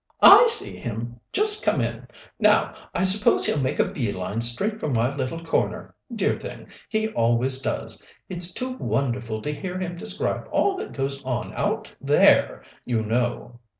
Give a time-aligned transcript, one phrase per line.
[0.23, 2.07] "I see him, just come in.
[2.39, 5.93] Now, I suppose he'll make a bee line straight for my little corner.
[6.11, 8.01] Dear thing, he always does!
[8.27, 13.59] It's too wonderful to hear him describe all that goes on out there, you know.